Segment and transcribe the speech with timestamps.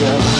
[0.00, 0.30] show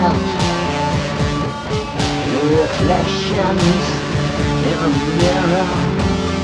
[0.00, 0.08] illusion
[2.56, 3.84] reflections
[4.70, 5.68] in a mirror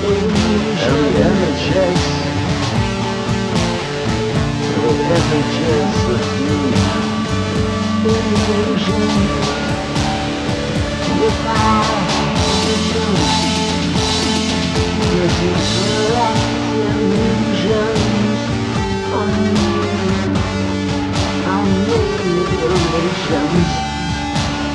[0.05, 2.01] illusion images.
[5.07, 6.61] Images of me
[8.07, 9.07] illusion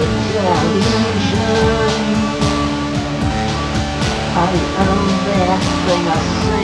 [0.00, 1.92] illusion.
[4.34, 5.08] I own
[5.52, 6.61] everything I see